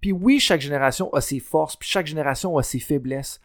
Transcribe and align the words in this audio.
Puis 0.00 0.12
oui, 0.12 0.40
chaque 0.40 0.62
génération 0.62 1.12
a 1.12 1.20
ses 1.20 1.40
forces, 1.40 1.76
puis 1.76 1.88
chaque 1.88 2.06
génération 2.06 2.56
a 2.56 2.62
ses 2.62 2.78
faiblesses. 2.78 3.40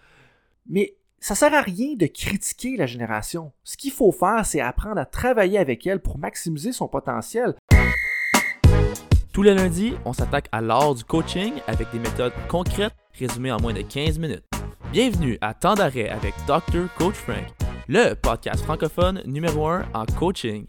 Mais 0.68 0.96
ça 1.20 1.36
sert 1.36 1.54
à 1.54 1.62
rien 1.62 1.96
de 1.96 2.06
critiquer 2.06 2.78
la 2.78 2.86
génération. 2.86 3.52
Ce 3.64 3.76
qu'il 3.76 3.92
faut 3.92 4.12
faire, 4.14 4.46
c'est 4.46 4.62
apprendre 4.62 5.00
à 5.00 5.06
travailler 5.06 5.58
avec 5.58 5.86
elle 5.86 6.00
pour 6.00 6.18
maximiser 6.18 6.72
son 6.72 6.88
potentiel. 6.88 7.56
Tous 9.34 9.44
les 9.44 9.54
lundis, 9.54 9.96
on 10.06 10.14
s'attaque 10.14 10.48
à 10.54 10.62
l'art 10.62 10.96
du 10.96 11.04
coaching 11.04 11.56
avec 11.68 11.92
des 11.92 12.00
méthodes 12.00 12.34
concrètes 12.48 12.96
résumées 13.14 13.52
en 13.52 13.60
moins 13.60 13.74
de 13.74 13.82
15 13.82 14.18
minutes. 14.18 14.46
Bienvenue 14.94 15.38
à 15.42 15.54
Temps 15.54 15.76
d'arrêt 15.76 16.08
avec 16.08 16.34
Dr. 16.48 16.88
Coach 16.98 17.16
Frank, 17.16 17.48
le 17.90 18.14
podcast 18.14 18.64
francophone 18.64 19.22
numéro 19.26 19.68
1 19.68 19.90
en 19.94 20.06
coaching. 20.06 20.66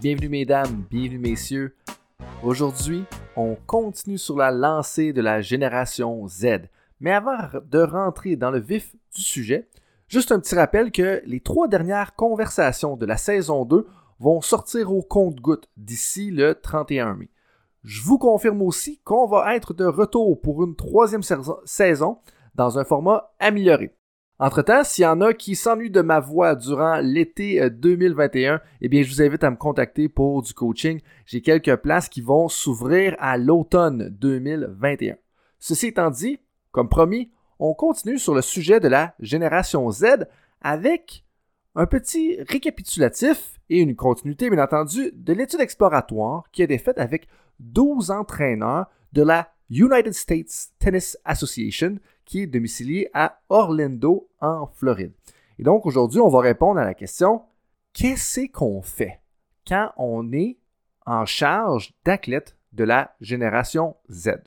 Bienvenue 0.00 0.28
mesdames, 0.28 0.84
bienvenue 0.88 1.18
messieurs. 1.18 1.74
Aujourd'hui, 2.44 3.04
on 3.34 3.56
continue 3.66 4.16
sur 4.16 4.36
la 4.36 4.52
lancée 4.52 5.12
de 5.12 5.20
la 5.20 5.40
génération 5.40 6.28
Z. 6.28 6.68
Mais 7.00 7.12
avant 7.12 7.36
de 7.68 7.80
rentrer 7.80 8.36
dans 8.36 8.52
le 8.52 8.60
vif 8.60 8.94
du 9.14 9.22
sujet, 9.22 9.68
juste 10.06 10.30
un 10.30 10.38
petit 10.38 10.54
rappel 10.54 10.92
que 10.92 11.20
les 11.26 11.40
trois 11.40 11.66
dernières 11.66 12.14
conversations 12.14 12.96
de 12.96 13.06
la 13.06 13.16
saison 13.16 13.64
2 13.64 13.88
vont 14.20 14.40
sortir 14.40 14.92
au 14.92 15.02
compte-goutte 15.02 15.68
d'ici 15.76 16.30
le 16.30 16.54
31 16.54 17.14
mai. 17.14 17.28
Je 17.82 18.02
vous 18.02 18.18
confirme 18.18 18.62
aussi 18.62 19.00
qu'on 19.02 19.26
va 19.26 19.56
être 19.56 19.74
de 19.74 19.84
retour 19.84 20.40
pour 20.40 20.62
une 20.62 20.76
troisième 20.76 21.22
saison 21.64 22.18
dans 22.54 22.78
un 22.78 22.84
format 22.84 23.32
amélioré. 23.40 23.97
Entre-temps, 24.40 24.84
s'il 24.84 25.02
y 25.02 25.06
en 25.06 25.20
a 25.20 25.32
qui 25.34 25.56
s'ennuient 25.56 25.90
de 25.90 26.00
ma 26.00 26.20
voix 26.20 26.54
durant 26.54 27.00
l'été 27.00 27.68
2021, 27.70 28.54
euh, 28.54 28.58
eh 28.80 28.88
bien, 28.88 29.02
je 29.02 29.08
vous 29.08 29.20
invite 29.20 29.42
à 29.42 29.50
me 29.50 29.56
contacter 29.56 30.08
pour 30.08 30.42
du 30.42 30.54
coaching. 30.54 31.00
J'ai 31.26 31.40
quelques 31.40 31.74
places 31.76 32.08
qui 32.08 32.20
vont 32.20 32.48
s'ouvrir 32.48 33.16
à 33.18 33.36
l'automne 33.36 34.08
2021. 34.10 35.16
Ceci 35.58 35.88
étant 35.88 36.10
dit, 36.10 36.38
comme 36.70 36.88
promis, 36.88 37.32
on 37.58 37.74
continue 37.74 38.18
sur 38.18 38.32
le 38.32 38.42
sujet 38.42 38.78
de 38.78 38.86
la 38.86 39.16
génération 39.18 39.90
Z 39.90 40.28
avec 40.60 41.24
un 41.74 41.86
petit 41.86 42.38
récapitulatif 42.48 43.58
et 43.68 43.80
une 43.80 43.96
continuité, 43.96 44.50
bien 44.50 44.62
entendu, 44.62 45.10
de 45.14 45.32
l'étude 45.32 45.60
exploratoire 45.60 46.44
qui 46.52 46.62
a 46.62 46.64
été 46.64 46.78
faite 46.78 46.98
avec 46.98 47.26
12 47.58 48.12
entraîneurs 48.12 48.86
de 49.12 49.22
la 49.22 49.50
United 49.68 50.12
States 50.12 50.68
Tennis 50.78 51.18
Association 51.24 51.96
qui 52.28 52.42
est 52.42 52.46
domicilié 52.46 53.08
à 53.14 53.40
Orlando, 53.48 54.28
en 54.40 54.66
Floride. 54.66 55.12
Et 55.58 55.62
donc 55.62 55.86
aujourd'hui, 55.86 56.20
on 56.20 56.28
va 56.28 56.40
répondre 56.40 56.78
à 56.78 56.84
la 56.84 56.92
question 56.92 57.40
qu'est-ce 57.94 58.46
qu'on 58.52 58.82
fait 58.82 59.20
quand 59.66 59.92
on 59.96 60.30
est 60.32 60.58
en 61.06 61.24
charge 61.24 61.94
d'athlètes 62.04 62.56
de 62.74 62.84
la 62.84 63.16
génération 63.22 63.96
Z? 64.10 64.42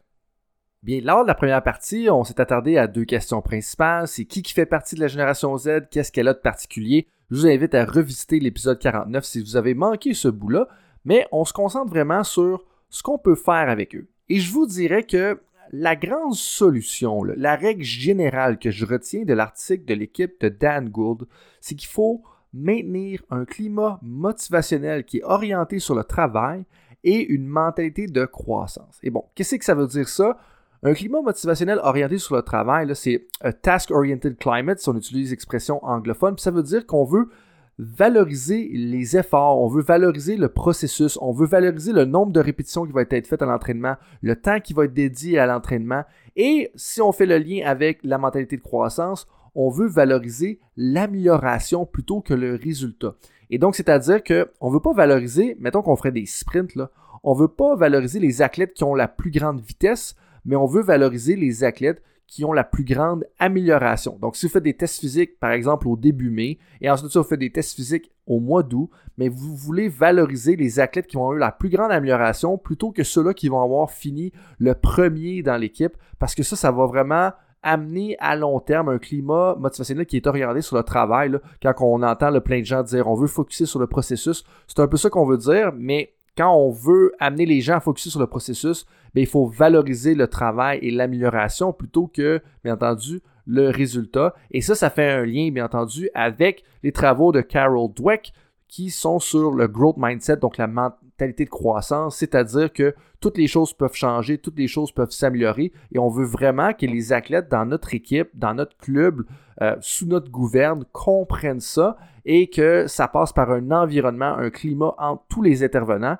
Bien, 0.83 1.01
lors 1.01 1.23
de 1.23 1.27
la 1.27 1.33
première 1.33 1.63
partie, 1.63 2.07
on 2.11 2.23
s'est 2.23 2.39
attardé 2.39 2.77
à 2.77 2.85
deux 2.85 3.03
questions 3.03 3.41
principales. 3.41 4.07
C'est 4.07 4.25
qui 4.25 4.43
qui 4.43 4.53
fait 4.53 4.67
partie 4.67 4.95
de 4.95 5.01
la 5.01 5.07
génération 5.07 5.57
Z? 5.57 5.87
Qu'est-ce 5.89 6.11
qu'elle 6.11 6.27
a 6.27 6.33
de 6.33 6.39
particulier? 6.39 7.07
Je 7.31 7.35
vous 7.35 7.47
invite 7.47 7.73
à 7.73 7.85
revisiter 7.85 8.39
l'épisode 8.39 8.77
49 8.77 9.25
si 9.25 9.41
vous 9.41 9.55
avez 9.55 9.73
manqué 9.73 10.13
ce 10.13 10.27
bout-là. 10.27 10.67
Mais 11.03 11.27
on 11.31 11.45
se 11.45 11.53
concentre 11.53 11.89
vraiment 11.89 12.23
sur 12.23 12.63
ce 12.89 13.01
qu'on 13.01 13.17
peut 13.17 13.35
faire 13.35 13.69
avec 13.69 13.95
eux. 13.95 14.07
Et 14.29 14.39
je 14.39 14.51
vous 14.51 14.67
dirais 14.67 15.03
que 15.03 15.39
la 15.71 15.95
grande 15.95 16.35
solution, 16.35 17.23
la 17.23 17.55
règle 17.55 17.83
générale 17.83 18.59
que 18.59 18.71
je 18.71 18.85
retiens 18.85 19.23
de 19.23 19.33
l'article 19.33 19.85
de 19.85 19.93
l'équipe 19.93 20.39
de 20.41 20.49
Dan 20.49 20.89
Gould, 20.89 21.27
c'est 21.61 21.75
qu'il 21.75 21.89
faut 21.89 22.21
maintenir 22.53 23.23
un 23.29 23.45
climat 23.45 23.99
motivationnel 24.01 25.05
qui 25.05 25.19
est 25.19 25.23
orienté 25.23 25.79
sur 25.79 25.95
le 25.95 26.03
travail 26.03 26.65
et 27.03 27.25
une 27.25 27.47
mentalité 27.47 28.07
de 28.07 28.25
croissance. 28.25 28.99
Et 29.01 29.09
bon, 29.09 29.23
qu'est-ce 29.33 29.55
que 29.55 29.65
ça 29.65 29.73
veut 29.73 29.87
dire 29.87 30.09
ça? 30.09 30.37
Un 30.83 30.93
climat 30.93 31.21
motivationnel 31.21 31.79
orienté 31.83 32.17
sur 32.17 32.35
le 32.35 32.41
travail, 32.41 32.93
c'est 32.95 33.27
un 33.41 33.51
task-oriented 33.51 34.37
climate, 34.37 34.79
si 34.79 34.89
on 34.89 34.97
utilise 34.97 35.31
l'expression 35.31 35.83
anglophone, 35.85 36.35
puis 36.35 36.41
ça 36.43 36.51
veut 36.51 36.63
dire 36.63 36.85
qu'on 36.85 37.05
veut 37.05 37.29
valoriser 37.77 38.69
les 38.73 39.17
efforts, 39.17 39.59
on 39.61 39.67
veut 39.67 39.81
valoriser 39.81 40.37
le 40.37 40.49
processus, 40.49 41.17
on 41.21 41.31
veut 41.31 41.47
valoriser 41.47 41.93
le 41.93 42.05
nombre 42.05 42.31
de 42.31 42.39
répétitions 42.39 42.85
qui 42.85 42.91
va 42.91 43.01
être 43.01 43.27
faites 43.27 43.41
à 43.41 43.45
l'entraînement, 43.45 43.95
le 44.21 44.35
temps 44.35 44.59
qui 44.59 44.73
va 44.73 44.85
être 44.85 44.93
dédié 44.93 45.39
à 45.39 45.45
l'entraînement. 45.45 46.03
Et 46.35 46.71
si 46.75 47.01
on 47.01 47.11
fait 47.11 47.25
le 47.25 47.37
lien 47.37 47.65
avec 47.65 47.99
la 48.03 48.17
mentalité 48.17 48.57
de 48.57 48.61
croissance, 48.61 49.27
on 49.55 49.69
veut 49.69 49.87
valoriser 49.87 50.59
l'amélioration 50.77 51.85
plutôt 51.85 52.21
que 52.21 52.33
le 52.33 52.55
résultat. 52.55 53.15
Et 53.49 53.57
donc, 53.57 53.75
c'est-à-dire 53.75 54.23
qu'on 54.23 54.69
ne 54.69 54.73
veut 54.73 54.79
pas 54.79 54.93
valoriser, 54.93 55.57
mettons 55.59 55.81
qu'on 55.81 55.97
ferait 55.97 56.11
des 56.11 56.25
sprints, 56.25 56.77
on 57.23 57.35
ne 57.35 57.39
veut 57.39 57.47
pas 57.49 57.75
valoriser 57.75 58.19
les 58.19 58.41
athlètes 58.41 58.73
qui 58.73 58.83
ont 58.83 58.95
la 58.95 59.07
plus 59.07 59.31
grande 59.31 59.59
vitesse, 59.59 60.15
mais 60.45 60.55
on 60.55 60.65
veut 60.65 60.81
valoriser 60.81 61.35
les 61.35 61.63
athlètes 61.63 62.01
qui 62.31 62.45
ont 62.45 62.53
la 62.53 62.63
plus 62.63 62.85
grande 62.85 63.27
amélioration. 63.39 64.17
Donc, 64.21 64.37
si 64.37 64.45
vous 64.45 64.53
faites 64.53 64.63
des 64.63 64.73
tests 64.73 65.01
physiques, 65.01 65.37
par 65.37 65.51
exemple, 65.51 65.89
au 65.89 65.97
début 65.97 66.29
mai, 66.29 66.59
et 66.79 66.89
ensuite, 66.89 67.13
vous 67.13 67.23
faites 67.23 67.37
des 67.37 67.51
tests 67.51 67.75
physiques 67.75 68.09
au 68.25 68.39
mois 68.39 68.63
d'août, 68.63 68.89
mais 69.17 69.27
vous 69.27 69.53
voulez 69.53 69.89
valoriser 69.89 70.55
les 70.55 70.79
athlètes 70.79 71.07
qui 71.07 71.17
ont 71.17 71.33
eu 71.33 71.37
la 71.37 71.51
plus 71.51 71.67
grande 71.67 71.91
amélioration 71.91 72.57
plutôt 72.57 72.91
que 72.91 73.03
ceux-là 73.03 73.33
qui 73.33 73.49
vont 73.49 73.61
avoir 73.61 73.91
fini 73.91 74.31
le 74.59 74.73
premier 74.75 75.43
dans 75.43 75.57
l'équipe, 75.57 75.91
parce 76.19 76.33
que 76.33 76.43
ça, 76.43 76.55
ça 76.55 76.71
va 76.71 76.85
vraiment 76.85 77.31
amener 77.63 78.15
à 78.19 78.37
long 78.37 78.61
terme 78.61 78.87
un 78.87 78.97
climat 78.97 79.55
motivationnel 79.59 80.05
qui 80.05 80.15
est 80.15 80.25
orienté 80.25 80.61
sur 80.61 80.77
le 80.77 80.83
travail. 80.83 81.37
quand 81.61 81.73
on 81.81 82.01
entend 82.01 82.29
le 82.29 82.39
plein 82.39 82.61
de 82.61 82.65
gens 82.65 82.81
dire 82.81 83.07
on 83.07 83.15
veut 83.15 83.27
focuser 83.27 83.65
sur 83.65 83.79
le 83.79 83.87
processus, 83.87 84.45
c'est 84.67 84.79
un 84.79 84.87
peu 84.87 84.97
ça 84.97 85.09
qu'on 85.09 85.25
veut 85.25 85.37
dire, 85.37 85.73
mais 85.75 86.13
quand 86.41 86.55
on 86.55 86.71
veut 86.71 87.13
amener 87.19 87.45
les 87.45 87.61
gens 87.61 87.75
à 87.75 87.79
focuser 87.79 88.09
sur 88.09 88.19
le 88.19 88.25
processus, 88.25 88.87
bien, 89.13 89.21
il 89.21 89.27
faut 89.27 89.45
valoriser 89.45 90.15
le 90.15 90.27
travail 90.27 90.79
et 90.81 90.89
l'amélioration 90.89 91.71
plutôt 91.71 92.07
que, 92.07 92.41
bien 92.63 92.73
entendu, 92.73 93.21
le 93.45 93.69
résultat. 93.69 94.33
Et 94.49 94.61
ça, 94.61 94.73
ça 94.73 94.89
fait 94.89 95.07
un 95.07 95.23
lien, 95.23 95.51
bien 95.51 95.65
entendu, 95.65 96.09
avec 96.15 96.63
les 96.81 96.91
travaux 96.91 97.31
de 97.31 97.41
Carol 97.41 97.93
Dweck 97.93 98.33
qui 98.67 98.89
sont 98.89 99.19
sur 99.19 99.51
le 99.51 99.67
growth 99.67 99.97
mindset, 99.99 100.37
donc 100.37 100.57
la 100.57 100.65
mentalité 100.65 101.45
de 101.45 101.49
croissance, 101.51 102.17
c'est-à-dire 102.17 102.73
que 102.73 102.95
toutes 103.19 103.37
les 103.37 103.47
choses 103.47 103.73
peuvent 103.73 103.93
changer, 103.93 104.39
toutes 104.39 104.57
les 104.57 104.67
choses 104.67 104.91
peuvent 104.91 105.11
s'améliorer 105.11 105.71
et 105.91 105.99
on 105.99 106.09
veut 106.09 106.25
vraiment 106.25 106.73
que 106.73 106.87
les 106.87 107.13
athlètes 107.13 107.51
dans 107.51 107.65
notre 107.65 107.93
équipe, 107.93 108.29
dans 108.33 108.55
notre 108.55 108.75
club, 108.77 109.25
euh, 109.61 109.75
sous 109.81 110.07
notre 110.07 110.31
gouverne, 110.31 110.85
comprennent 110.91 111.59
ça 111.59 111.97
et 112.25 112.49
que 112.49 112.87
ça 112.87 113.07
passe 113.07 113.31
par 113.31 113.51
un 113.51 113.69
environnement, 113.69 114.35
un 114.37 114.49
climat 114.49 114.95
entre 114.97 115.23
tous 115.29 115.43
les 115.43 115.63
intervenants 115.63 116.17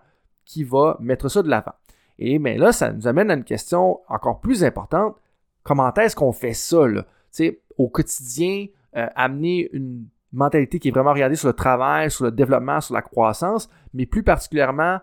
qui 0.52 0.66
va 0.66 0.98
mettre 1.00 1.30
ça 1.30 1.42
de 1.42 1.50
l'avant. 1.50 1.74
Et 2.20 2.38
mais 2.40 2.58
là, 2.58 2.74
ça 2.74 2.92
nous 2.92 3.08
amène 3.08 3.32
à 3.32 3.36
une 3.36 3.46
question 3.46 4.00
encore 4.10 4.42
plus 4.42 4.64
importante. 4.64 5.16
Comment 5.64 5.94
est-ce 5.94 6.16
qu'on 6.16 6.34
fait 6.34 6.54
ça 6.54 6.88
là? 6.88 7.06
au 7.78 7.88
quotidien, 7.88 8.66
euh, 8.98 9.08
amener 9.16 9.70
une 9.72 10.06
mentalité 10.34 10.78
qui 10.80 10.90
est 10.90 10.92
vraiment 10.92 11.12
orientée 11.12 11.38
sur 11.38 11.48
le 11.48 11.54
travail, 11.54 12.12
sur 12.12 12.26
le 12.26 12.32
développement, 12.32 12.82
sur 12.82 12.94
la 12.94 13.02
croissance, 13.02 13.70
mais 13.94 14.06
plus 14.06 14.24
particulièrement 14.24 15.00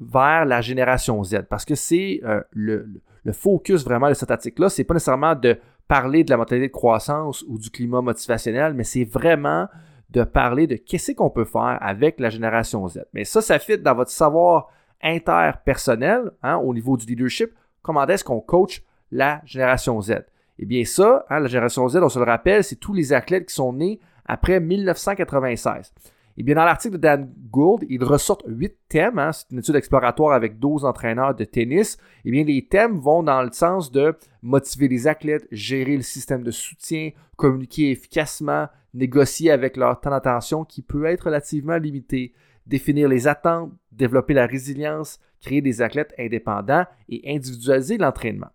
vers 0.00 0.44
la 0.44 0.60
génération 0.60 1.22
Z. 1.22 1.42
Parce 1.48 1.64
que 1.64 1.76
c'est 1.76 2.20
euh, 2.24 2.42
le, 2.50 2.88
le, 3.22 3.32
focus 3.32 3.84
vraiment 3.84 4.08
de 4.08 4.14
cet 4.14 4.32
article-là, 4.32 4.68
c'est 4.68 4.84
pas 4.84 4.94
nécessairement 4.94 5.36
de 5.36 5.56
parler 5.86 6.24
de 6.24 6.30
la 6.30 6.36
mentalité 6.36 6.66
de 6.66 6.72
croissance 6.72 7.44
ou 7.46 7.58
du 7.58 7.70
climat 7.70 8.02
motivationnel, 8.02 8.74
mais 8.74 8.84
c'est 8.84 9.04
vraiment 9.04 9.68
de 10.10 10.24
parler 10.24 10.66
de 10.66 10.76
qu'est-ce 10.76 11.12
qu'on 11.12 11.30
peut 11.30 11.44
faire 11.44 11.78
avec 11.80 12.18
la 12.20 12.30
génération 12.30 12.86
Z. 12.88 13.00
Mais 13.12 13.24
ça, 13.24 13.40
ça 13.40 13.58
fit 13.58 13.78
dans 13.78 13.94
votre 13.94 14.10
savoir 14.10 14.68
interpersonnel 15.02 16.30
hein, 16.42 16.56
au 16.56 16.74
niveau 16.74 16.96
du 16.96 17.06
leadership. 17.06 17.50
Comment 17.82 18.06
est-ce 18.06 18.24
qu'on 18.24 18.40
coach 18.40 18.82
la 19.10 19.40
génération 19.44 20.00
Z? 20.00 20.24
Eh 20.58 20.66
bien 20.66 20.84
ça, 20.84 21.24
hein, 21.30 21.40
la 21.40 21.48
génération 21.48 21.88
Z, 21.88 21.96
on 22.02 22.08
se 22.08 22.18
le 22.18 22.24
rappelle, 22.24 22.64
c'est 22.64 22.76
tous 22.76 22.94
les 22.94 23.12
athlètes 23.12 23.46
qui 23.46 23.54
sont 23.54 23.72
nés 23.72 24.00
après 24.24 24.60
1996. 24.60 25.92
Eh 26.40 26.44
bien, 26.44 26.54
dans 26.54 26.64
l'article 26.64 26.94
de 26.94 27.00
Dan 27.00 27.32
Gould, 27.50 27.84
il 27.88 28.04
ressort 28.04 28.40
huit 28.46 28.76
thèmes. 28.88 29.18
Hein, 29.18 29.32
c'est 29.32 29.50
une 29.50 29.58
étude 29.58 29.74
exploratoire 29.74 30.34
avec 30.34 30.60
12 30.60 30.84
entraîneurs 30.84 31.34
de 31.34 31.42
tennis. 31.42 31.98
Eh 32.24 32.30
bien, 32.30 32.44
les 32.44 32.64
thèmes 32.64 32.96
vont 32.96 33.24
dans 33.24 33.42
le 33.42 33.50
sens 33.50 33.90
de 33.90 34.14
motiver 34.40 34.86
les 34.86 35.08
athlètes, 35.08 35.48
gérer 35.50 35.96
le 35.96 36.02
système 36.02 36.44
de 36.44 36.52
soutien, 36.52 37.10
communiquer 37.36 37.90
efficacement, 37.90 38.68
négocier 38.98 39.50
avec 39.50 39.76
leur 39.76 40.00
temps 40.00 40.10
d'attention 40.10 40.64
qui 40.64 40.82
peut 40.82 41.06
être 41.06 41.26
relativement 41.26 41.76
limité, 41.76 42.34
définir 42.66 43.08
les 43.08 43.26
attentes, 43.26 43.72
développer 43.92 44.34
la 44.34 44.46
résilience, 44.46 45.20
créer 45.40 45.60
des 45.60 45.82
athlètes 45.82 46.14
indépendants 46.18 46.84
et 47.08 47.22
individualiser 47.34 47.98
l'entraînement. 47.98 48.50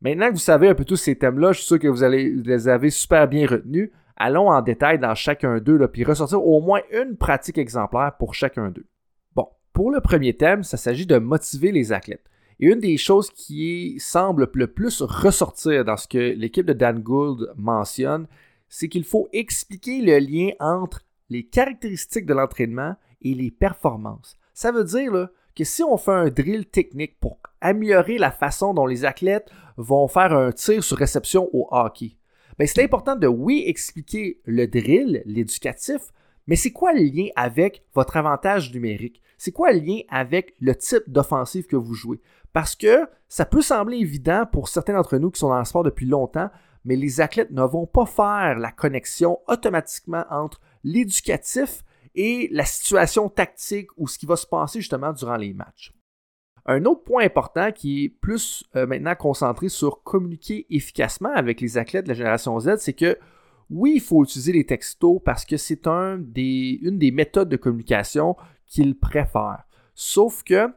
Maintenant 0.00 0.28
que 0.28 0.34
vous 0.34 0.38
savez 0.38 0.68
un 0.68 0.74
peu 0.74 0.84
tous 0.84 0.96
ces 0.96 1.16
thèmes-là, 1.16 1.52
je 1.52 1.58
suis 1.58 1.66
sûr 1.66 1.78
que 1.78 1.88
vous, 1.88 2.04
allez, 2.04 2.30
les 2.30 2.68
avez 2.68 2.90
super 2.90 3.26
bien 3.26 3.46
retenus. 3.46 3.90
Allons 4.16 4.48
en 4.48 4.62
détail 4.62 4.98
dans 4.98 5.14
chacun 5.14 5.58
d'eux, 5.58 5.86
puis 5.88 6.04
ressortir 6.04 6.44
au 6.44 6.60
moins 6.60 6.80
une 6.92 7.16
pratique 7.16 7.58
exemplaire 7.58 8.12
pour 8.18 8.34
chacun 8.34 8.70
d'eux. 8.70 8.86
Bon, 9.34 9.48
pour 9.72 9.90
le 9.90 10.00
premier 10.00 10.34
thème, 10.34 10.62
ça 10.62 10.76
s'agit 10.76 11.06
de 11.06 11.18
motiver 11.18 11.72
les 11.72 11.92
athlètes. 11.92 12.24
Et 12.60 12.66
une 12.66 12.80
des 12.80 12.96
choses 12.96 13.30
qui 13.30 13.96
semble 13.98 14.48
le 14.54 14.66
plus 14.66 15.02
ressortir 15.02 15.84
dans 15.84 15.96
ce 15.96 16.08
que 16.08 16.18
l'équipe 16.18 16.66
de 16.66 16.72
Dan 16.72 17.00
Gould 17.00 17.52
mentionne, 17.56 18.26
c'est 18.68 18.88
qu'il 18.88 19.04
faut 19.04 19.28
expliquer 19.32 20.00
le 20.00 20.18
lien 20.18 20.50
entre 20.60 21.04
les 21.30 21.44
caractéristiques 21.44 22.26
de 22.26 22.34
l'entraînement 22.34 22.96
et 23.22 23.34
les 23.34 23.50
performances. 23.50 24.36
Ça 24.54 24.72
veut 24.72 24.84
dire 24.84 25.28
que 25.54 25.64
si 25.64 25.82
on 25.82 25.96
fait 25.96 26.12
un 26.12 26.30
drill 26.30 26.66
technique 26.66 27.18
pour 27.20 27.38
améliorer 27.60 28.18
la 28.18 28.30
façon 28.30 28.74
dont 28.74 28.86
les 28.86 29.04
athlètes 29.04 29.50
vont 29.76 30.08
faire 30.08 30.32
un 30.32 30.52
tir 30.52 30.82
sur 30.82 30.96
réception 30.96 31.48
au 31.52 31.68
hockey, 31.70 32.16
ben 32.58 32.66
c'est 32.66 32.82
important 32.82 33.16
de, 33.16 33.26
oui, 33.26 33.64
expliquer 33.66 34.40
le 34.44 34.66
drill, 34.66 35.22
l'éducatif, 35.26 36.12
mais 36.46 36.56
c'est 36.56 36.72
quoi 36.72 36.92
le 36.92 37.02
lien 37.02 37.28
avec 37.36 37.84
votre 37.94 38.16
avantage 38.16 38.72
numérique? 38.72 39.22
C'est 39.36 39.52
quoi 39.52 39.72
le 39.72 39.78
lien 39.78 40.00
avec 40.08 40.54
le 40.58 40.74
type 40.74 41.04
d'offensive 41.06 41.66
que 41.66 41.76
vous 41.76 41.94
jouez? 41.94 42.20
Parce 42.52 42.74
que 42.74 43.06
ça 43.28 43.44
peut 43.44 43.62
sembler 43.62 43.98
évident 43.98 44.44
pour 44.50 44.68
certains 44.68 44.94
d'entre 44.94 45.18
nous 45.18 45.30
qui 45.30 45.38
sont 45.38 45.50
dans 45.50 45.58
le 45.58 45.64
sport 45.64 45.84
depuis 45.84 46.06
longtemps, 46.06 46.50
mais 46.84 46.96
les 46.96 47.20
athlètes 47.20 47.50
ne 47.50 47.62
vont 47.62 47.86
pas 47.86 48.06
faire 48.06 48.58
la 48.58 48.72
connexion 48.72 49.38
automatiquement 49.46 50.24
entre 50.30 50.60
l'éducatif 50.84 51.82
et 52.14 52.48
la 52.52 52.64
situation 52.64 53.28
tactique 53.28 53.88
ou 53.96 54.08
ce 54.08 54.18
qui 54.18 54.26
va 54.26 54.36
se 54.36 54.46
passer 54.46 54.80
justement 54.80 55.12
durant 55.12 55.36
les 55.36 55.54
matchs. 55.54 55.92
Un 56.66 56.84
autre 56.84 57.02
point 57.02 57.24
important 57.24 57.72
qui 57.72 58.04
est 58.04 58.08
plus 58.08 58.64
euh, 58.76 58.86
maintenant 58.86 59.14
concentré 59.14 59.68
sur 59.68 60.02
communiquer 60.02 60.66
efficacement 60.68 61.32
avec 61.34 61.60
les 61.60 61.78
athlètes 61.78 62.04
de 62.04 62.10
la 62.10 62.14
génération 62.14 62.58
Z, 62.60 62.76
c'est 62.78 62.92
que 62.92 63.18
oui, 63.70 63.92
il 63.96 64.00
faut 64.00 64.22
utiliser 64.24 64.52
les 64.52 64.64
textos 64.64 65.20
parce 65.24 65.44
que 65.44 65.56
c'est 65.56 65.86
une 65.86 66.24
des 66.32 67.10
méthodes 67.12 67.48
de 67.48 67.56
communication 67.56 68.36
qu'ils 68.66 68.98
préfèrent. 68.98 69.64
Sauf 69.94 70.42
que 70.42 70.68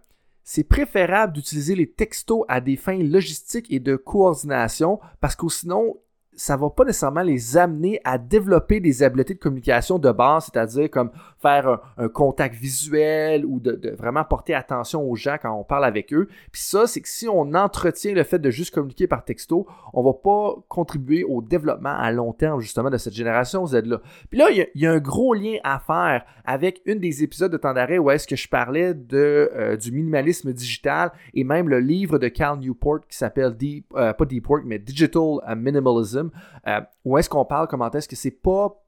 c'est 0.43 0.63
préférable 0.63 1.33
d'utiliser 1.33 1.75
les 1.75 1.89
textos 1.89 2.43
à 2.47 2.61
des 2.61 2.75
fins 2.75 2.97
logistiques 2.97 3.71
et 3.71 3.79
de 3.79 3.95
coordination 3.95 4.99
parce 5.19 5.35
que 5.35 5.47
sinon, 5.49 5.97
ça 6.41 6.57
va 6.57 6.71
pas 6.71 6.85
nécessairement 6.85 7.21
les 7.21 7.55
amener 7.55 8.01
à 8.03 8.17
développer 8.17 8.79
des 8.79 9.03
habiletés 9.03 9.35
de 9.35 9.39
communication 9.39 9.99
de 9.99 10.11
base, 10.11 10.45
c'est-à-dire 10.45 10.89
comme 10.89 11.11
faire 11.39 11.79
un, 11.97 12.09
contact 12.09 12.55
visuel 12.55 13.45
ou 13.45 13.59
de, 13.59 13.95
vraiment 13.95 14.23
porter 14.23 14.55
attention 14.55 15.07
aux 15.07 15.15
gens 15.15 15.37
quand 15.39 15.53
on 15.53 15.63
parle 15.63 15.85
avec 15.85 16.11
eux. 16.11 16.27
Puis 16.51 16.63
ça, 16.63 16.87
c'est 16.87 17.01
que 17.01 17.07
si 17.07 17.29
on 17.29 17.53
entretient 17.53 18.15
le 18.15 18.23
fait 18.23 18.39
de 18.39 18.49
juste 18.49 18.73
communiquer 18.73 19.05
par 19.05 19.23
texto, 19.23 19.67
on 19.93 20.01
va 20.01 20.13
pas 20.13 20.55
contribuer 20.67 21.23
au 21.23 21.43
développement 21.43 21.95
à 21.95 22.11
long 22.11 22.33
terme 22.33 22.59
justement 22.59 22.89
de 22.89 22.97
cette 22.97 23.13
génération 23.13 23.67
Z-là. 23.67 24.01
Puis 24.31 24.39
là, 24.39 24.49
il 24.49 24.67
y, 24.73 24.87
a, 24.87 24.91
un 24.91 24.99
gros 24.99 25.35
lien 25.35 25.57
à 25.63 25.77
faire 25.77 26.25
avec 26.43 26.81
une 26.85 26.97
des 26.97 27.21
épisodes 27.21 27.51
de 27.51 27.57
temps 27.57 27.73
d'arrêt 27.73 27.99
où 27.99 28.09
est-ce 28.09 28.27
que 28.27 28.35
je 28.35 28.49
parlais 28.49 28.95
de, 28.95 29.51
euh, 29.55 29.77
du 29.77 29.91
minimalisme 29.91 30.53
digital 30.53 31.11
et 31.35 31.43
même 31.43 31.69
le 31.69 31.79
livre 31.79 32.17
de 32.17 32.29
Cal 32.29 32.57
Newport 32.57 33.01
qui 33.07 33.15
s'appelle 33.15 33.55
Deep, 33.55 33.85
euh, 33.95 34.11
pas 34.13 34.25
Deep 34.25 34.49
Work, 34.49 34.63
mais 34.65 34.79
Digital 34.79 35.37
Minimalism 35.55 36.30
euh, 36.67 36.81
où 37.05 37.17
est-ce 37.17 37.29
qu'on 37.29 37.45
parle, 37.45 37.67
comment 37.67 37.89
est-ce 37.91 38.07
que 38.07 38.15
c'est 38.15 38.31
pas 38.31 38.81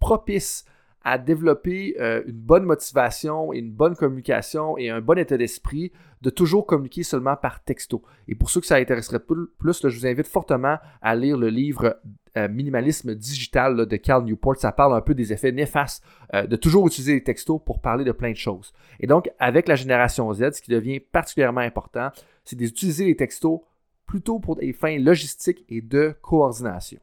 propice 0.00 0.64
à 1.02 1.16
développer 1.16 1.96
euh, 2.00 2.22
une 2.26 2.36
bonne 2.36 2.64
motivation 2.64 3.52
et 3.52 3.58
une 3.58 3.70
bonne 3.70 3.94
communication 3.94 4.76
et 4.76 4.90
un 4.90 5.00
bon 5.00 5.16
état 5.16 5.36
d'esprit 5.36 5.92
de 6.20 6.30
toujours 6.30 6.66
communiquer 6.66 7.02
seulement 7.02 7.36
par 7.36 7.62
texto? 7.62 8.02
Et 8.26 8.34
pour 8.34 8.50
ceux 8.50 8.60
que 8.60 8.66
ça 8.66 8.76
intéresserait 8.76 9.20
plus, 9.20 9.48
je 9.60 9.98
vous 9.98 10.06
invite 10.06 10.26
fortement 10.26 10.76
à 11.00 11.14
lire 11.14 11.36
le 11.36 11.48
livre 11.48 11.98
euh, 12.36 12.48
Minimalisme 12.48 13.14
digital 13.14 13.86
de 13.86 13.96
Cal 13.96 14.24
Newport. 14.24 14.56
Ça 14.56 14.72
parle 14.72 14.94
un 14.94 15.00
peu 15.00 15.14
des 15.14 15.32
effets 15.32 15.52
néfastes 15.52 16.04
de 16.34 16.56
toujours 16.56 16.86
utiliser 16.86 17.14
les 17.14 17.24
textos 17.24 17.60
pour 17.64 17.80
parler 17.80 18.04
de 18.04 18.12
plein 18.12 18.32
de 18.32 18.36
choses. 18.36 18.72
Et 19.00 19.06
donc, 19.06 19.30
avec 19.38 19.66
la 19.66 19.76
génération 19.76 20.30
Z, 20.34 20.52
ce 20.52 20.60
qui 20.60 20.70
devient 20.70 21.00
particulièrement 21.00 21.62
important, 21.62 22.10
c'est 22.44 22.56
d'utiliser 22.56 23.06
les 23.06 23.16
textos 23.16 23.60
plutôt 24.08 24.40
pour 24.40 24.56
des 24.56 24.72
fins 24.72 24.98
logistiques 24.98 25.64
et 25.68 25.80
de 25.80 26.16
coordination. 26.20 26.98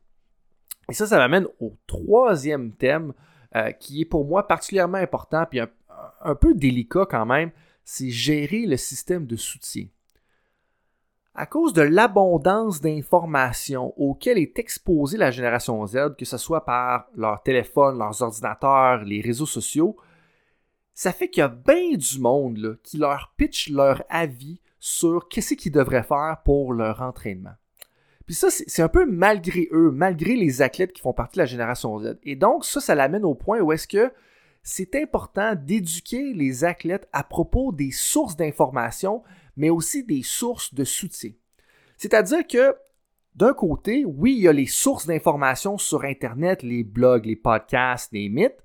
Et 0.90 0.94
ça, 0.94 1.08
ça 1.08 1.18
m'amène 1.18 1.48
au 1.62 1.78
troisième 1.88 2.74
thème 2.74 3.14
euh, 3.56 3.72
qui 3.72 4.02
est 4.02 4.06
pour 4.06 4.26
moi 4.26 4.48
particulièrement 4.48 4.98
important 4.98 5.46
puis 5.50 5.62
un, 5.62 6.36
peu 6.36 6.54
délicat 6.54 7.06
quand 7.10 7.26
même, 7.26 7.52
c'est 7.86 8.10
gérer 8.10 8.66
le 8.66 8.76
système 8.76 9.26
de 9.26 9.36
soutien. 9.36 9.86
À 11.36 11.46
cause 11.46 11.74
de 11.74 11.82
l'abondance 11.82 12.82
d'informations 12.82 13.94
auxquelles 13.98 14.38
est 14.38 14.58
exposée 14.58 15.18
la 15.18 15.32
génération 15.32 15.86
Z, 15.86 16.16
que 16.18 16.26
ce 16.26 16.38
soit 16.38 16.66
par 16.66 17.08
leur 17.16 17.44
téléphone, 17.44 17.98
leurs 17.98 18.22
ordinateurs, 18.22 19.04
les 19.04 19.22
réseaux 19.22 19.46
sociaux, 19.46 19.96
ça 20.94 21.12
fait 21.12 21.30
qu'il 21.30 21.42
y 21.42 21.44
a 21.44 21.50
bien 21.50 21.96
du 21.96 22.20
monde 22.20 22.80
qui 22.84 22.98
leur 22.98 23.34
pitch 23.38 23.70
leur 23.70 24.04
avis 24.10 24.60
sur 24.86 25.30
qu'est-ce 25.30 25.56
qu'ils 25.56 25.72
devraient 25.72 26.04
faire 26.04 26.44
pour 26.46 26.72
leur 26.72 27.02
entraînement. 27.02 27.56
Puis 28.28 28.36
ça, 28.36 28.50
c'est 28.52 28.84
un 28.84 28.88
peu 28.88 29.08
malgré 29.08 29.68
eux, 29.72 29.90
malgré 29.90 30.36
les 30.36 30.62
athlètes 30.62 30.94
qui 30.94 31.02
font 31.02 31.12
partie 31.12 31.38
de 31.38 31.42
la 31.42 31.48
génération 31.48 31.98
Z. 31.98 32.20
Et 32.22 32.36
donc, 32.36 32.66
ça, 32.66 32.80
ça 32.80 32.94
l'amène 32.94 33.26
au 33.26 33.34
point 33.34 33.60
où 33.62 33.72
est-ce 33.72 33.88
que 33.88 34.14
c'est 34.62 34.94
important 34.94 35.56
d'éduquer 35.56 36.34
les 36.34 36.66
athlètes 36.66 37.10
à 37.14 37.24
propos 37.24 37.72
des 37.72 37.90
sources 37.90 38.36
d'information, 38.36 39.24
mais 39.58 39.72
aussi 39.72 40.04
des 40.04 40.22
sources 40.22 40.72
de 40.76 40.84
soutien. 40.84 41.32
C'est-à-dire 41.98 42.46
que, 42.46 42.76
d'un 43.34 43.54
côté, 43.56 44.06
oui, 44.06 44.34
il 44.34 44.44
y 44.44 44.48
a 44.48 44.54
les 44.54 44.68
sources 44.68 45.08
d'information 45.08 45.80
sur 45.80 46.04
Internet, 46.04 46.62
les 46.62 46.84
blogs, 46.84 47.26
les 47.26 47.36
podcasts, 47.36 48.14
les 48.14 48.30
mythes, 48.30 48.64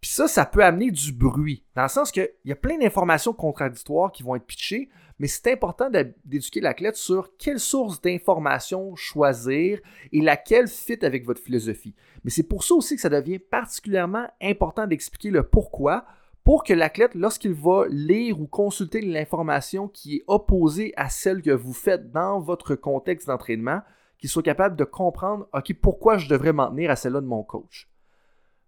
puis 0.00 0.10
ça, 0.10 0.28
ça 0.28 0.46
peut 0.46 0.64
amener 0.64 0.90
du 0.90 1.12
bruit, 1.12 1.64
dans 1.74 1.82
le 1.82 1.88
sens 1.88 2.10
qu'il 2.10 2.30
y 2.44 2.52
a 2.52 2.56
plein 2.56 2.78
d'informations 2.78 3.34
contradictoires 3.34 4.10
qui 4.10 4.22
vont 4.22 4.34
être 4.34 4.46
pitchées, 4.46 4.88
mais 5.18 5.26
c'est 5.26 5.52
important 5.52 5.90
d'éduquer 6.24 6.62
l'athlète 6.62 6.96
sur 6.96 7.36
quelle 7.36 7.60
source 7.60 8.00
d'information 8.00 8.96
choisir 8.96 9.78
et 10.12 10.22
laquelle 10.22 10.66
fit 10.66 11.04
avec 11.04 11.26
votre 11.26 11.42
philosophie. 11.42 11.94
Mais 12.24 12.30
c'est 12.30 12.48
pour 12.48 12.64
ça 12.64 12.74
aussi 12.74 12.96
que 12.96 13.02
ça 13.02 13.10
devient 13.10 13.38
particulièrement 13.38 14.26
important 14.40 14.86
d'expliquer 14.86 15.28
le 15.28 15.42
pourquoi 15.42 16.06
pour 16.42 16.64
que 16.64 16.72
l'athlète, 16.72 17.14
lorsqu'il 17.14 17.52
va 17.52 17.84
lire 17.90 18.40
ou 18.40 18.46
consulter 18.46 19.02
l'information 19.02 19.88
qui 19.88 20.16
est 20.16 20.24
opposée 20.26 20.94
à 20.96 21.10
celle 21.10 21.42
que 21.42 21.50
vous 21.50 21.74
faites 21.74 22.10
dans 22.10 22.40
votre 22.40 22.74
contexte 22.74 23.26
d'entraînement, 23.26 23.82
qu'il 24.16 24.30
soit 24.30 24.42
capable 24.42 24.76
de 24.76 24.84
comprendre, 24.84 25.46
OK, 25.52 25.74
pourquoi 25.82 26.16
je 26.16 26.30
devrais 26.30 26.54
m'en 26.54 26.70
tenir 26.70 26.90
à 26.90 26.96
celle-là 26.96 27.20
de 27.20 27.26
mon 27.26 27.42
coach. 27.42 27.89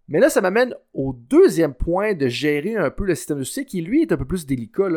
Mais 0.07 0.19
là, 0.19 0.29
ça 0.29 0.41
m'amène 0.41 0.75
au 0.93 1.13
deuxième 1.13 1.73
point 1.73 2.13
de 2.13 2.27
gérer 2.27 2.75
un 2.75 2.89
peu 2.89 3.05
le 3.05 3.15
système 3.15 3.39
de 3.39 3.43
soutien 3.43 3.63
qui, 3.63 3.81
lui, 3.81 4.01
est 4.01 4.11
un 4.11 4.17
peu 4.17 4.25
plus 4.25 4.45
délicat. 4.45 4.89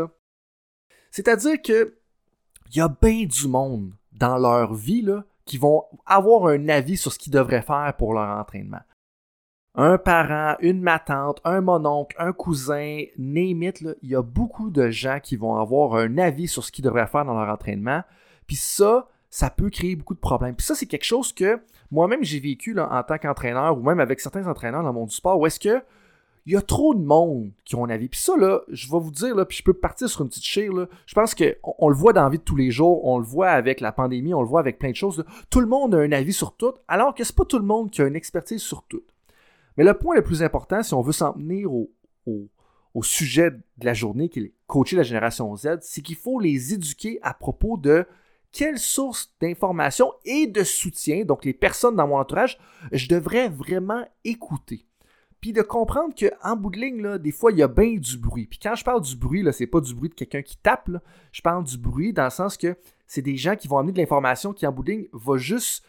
C'est-à-dire 1.10 1.62
que 1.62 1.96
il 2.70 2.78
y 2.78 2.80
a 2.80 2.88
bien 2.88 3.24
du 3.24 3.46
monde 3.46 3.92
dans 4.12 4.38
leur 4.38 4.74
vie 4.74 5.06
qui 5.44 5.58
vont 5.58 5.84
avoir 6.04 6.46
un 6.46 6.68
avis 6.68 6.96
sur 6.96 7.12
ce 7.12 7.18
qu'ils 7.18 7.32
devraient 7.32 7.62
faire 7.62 7.94
pour 7.96 8.12
leur 8.12 8.28
entraînement. 8.38 8.80
Un 9.76 9.98
parent, 9.98 10.56
une 10.60 10.80
matante, 10.80 11.40
un 11.44 11.60
mononcle, 11.60 12.16
un 12.18 12.32
cousin, 12.32 13.04
name 13.18 13.62
il 13.62 13.96
y 14.02 14.14
a 14.14 14.22
beaucoup 14.22 14.70
de 14.70 14.88
gens 14.90 15.20
qui 15.22 15.36
vont 15.36 15.56
avoir 15.56 15.94
un 15.94 16.18
avis 16.18 16.48
sur 16.48 16.64
ce 16.64 16.72
qu'ils 16.72 16.84
devraient 16.84 17.06
faire 17.06 17.26
dans 17.26 17.38
leur 17.38 17.52
entraînement. 17.52 18.02
Puis 18.46 18.56
ça, 18.56 19.06
ça 19.28 19.50
peut 19.50 19.70
créer 19.70 19.94
beaucoup 19.94 20.14
de 20.14 20.18
problèmes. 20.18 20.56
Puis 20.56 20.66
ça, 20.66 20.74
c'est 20.74 20.86
quelque 20.86 21.04
chose 21.04 21.32
que 21.32 21.60
moi-même 21.90 22.22
j'ai 22.22 22.40
vécu 22.40 22.78
en 22.78 23.02
tant 23.02 23.18
qu'entraîneur 23.18 23.78
ou 23.78 23.82
même 23.82 24.00
avec 24.00 24.20
certains 24.20 24.46
entraîneurs 24.46 24.82
dans 24.82 24.88
le 24.88 24.94
monde 24.94 25.08
du 25.08 25.14
sport 25.14 25.38
où 25.38 25.46
est-ce 25.46 25.60
que 25.60 25.82
il 26.46 26.52
y 26.52 26.56
a 26.56 26.62
trop 26.62 26.94
de 26.94 27.02
monde 27.02 27.50
qui 27.64 27.74
ont 27.74 27.84
un 27.84 27.90
avis. 27.90 28.08
Puis 28.08 28.20
ça, 28.20 28.36
là, 28.36 28.60
je 28.68 28.90
vais 28.90 29.00
vous 29.00 29.10
dire, 29.10 29.34
là, 29.34 29.44
puis 29.44 29.58
je 29.58 29.64
peux 29.64 29.74
partir 29.74 30.08
sur 30.08 30.22
une 30.22 30.28
petite 30.28 30.44
chire, 30.44 30.72
là. 30.72 30.86
Je 31.04 31.14
pense 31.14 31.34
qu'on 31.34 31.74
on 31.78 31.88
le 31.88 31.96
voit 31.96 32.12
dans 32.12 32.22
la 32.22 32.30
vie 32.30 32.38
de 32.38 32.44
tous 32.44 32.54
les 32.54 32.70
jours, 32.70 33.04
on 33.04 33.18
le 33.18 33.24
voit 33.24 33.50
avec 33.50 33.80
la 33.80 33.90
pandémie, 33.90 34.32
on 34.32 34.42
le 34.42 34.46
voit 34.46 34.60
avec 34.60 34.78
plein 34.78 34.90
de 34.90 34.96
choses. 34.96 35.24
Tout 35.50 35.60
le 35.60 35.66
monde 35.66 35.94
a 35.96 35.98
un 35.98 36.12
avis 36.12 36.32
sur 36.32 36.54
tout, 36.56 36.72
alors 36.86 37.14
que 37.14 37.24
c'est 37.24 37.34
pas 37.34 37.44
tout 37.44 37.58
le 37.58 37.64
monde 37.64 37.90
qui 37.90 38.00
a 38.00 38.06
une 38.06 38.14
expertise 38.14 38.62
sur 38.62 38.84
tout. 38.84 39.02
Mais 39.76 39.82
le 39.82 39.94
point 39.94 40.14
le 40.14 40.22
plus 40.22 40.44
important, 40.44 40.84
si 40.84 40.94
on 40.94 41.02
veut 41.02 41.12
s'en 41.12 41.32
tenir 41.32 41.72
au, 41.72 41.90
au, 42.26 43.02
sujet 43.02 43.50
de 43.50 43.84
la 43.84 43.92
journée, 43.92 44.28
qui 44.28 44.38
est 44.40 44.52
coacher 44.68 44.96
la 44.96 45.02
génération 45.02 45.54
Z, 45.56 45.78
c'est 45.80 46.00
qu'il 46.00 46.16
faut 46.16 46.38
les 46.38 46.72
éduquer 46.72 47.18
à 47.22 47.34
propos 47.34 47.76
de 47.76 48.06
quelles 48.56 48.78
sources 48.78 49.34
d'information 49.38 50.14
et 50.24 50.46
de 50.46 50.64
soutien, 50.64 51.26
donc 51.26 51.44
les 51.44 51.52
personnes 51.52 51.94
dans 51.94 52.08
mon 52.08 52.16
entourage, 52.16 52.58
je 52.90 53.06
devrais 53.06 53.50
vraiment 53.50 54.02
écouter. 54.24 54.86
Puis 55.42 55.52
de 55.52 55.60
comprendre 55.60 56.14
qu'en 56.18 56.56
bout 56.56 56.70
de 56.70 56.78
ligne, 56.78 57.02
là, 57.02 57.18
des 57.18 57.32
fois, 57.32 57.52
il 57.52 57.58
y 57.58 57.62
a 57.62 57.68
bien 57.68 57.96
du 57.96 58.16
bruit. 58.16 58.46
Puis 58.46 58.58
quand 58.58 58.74
je 58.74 58.82
parle 58.82 59.02
du 59.02 59.14
bruit, 59.14 59.42
là, 59.42 59.52
c'est 59.52 59.66
pas 59.66 59.82
du 59.82 59.94
bruit 59.94 60.08
de 60.08 60.14
quelqu'un 60.14 60.40
qui 60.40 60.56
tape. 60.56 60.88
Je 61.32 61.42
parle 61.42 61.64
du 61.64 61.76
bruit 61.76 62.14
dans 62.14 62.24
le 62.24 62.30
sens 62.30 62.56
que 62.56 62.78
c'est 63.06 63.20
des 63.20 63.36
gens 63.36 63.56
qui 63.56 63.68
vont 63.68 63.76
amener 63.76 63.92
de 63.92 63.98
l'information 63.98 64.54
qui, 64.54 64.66
en 64.66 64.72
bout 64.72 64.82
de 64.82 64.92
ligne, 64.92 65.06
va 65.12 65.36
juste 65.36 65.84